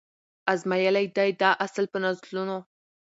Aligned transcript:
آزمیېلی 0.51 1.05
دی 1.15 1.29
دا 1.41 1.49
اصل 1.65 1.85
په 1.91 1.97
نسلونو 2.03 2.57